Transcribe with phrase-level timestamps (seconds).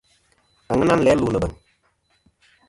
[0.71, 1.51] Àŋena nɨ̀n læ lu nɨ̀ bèŋ.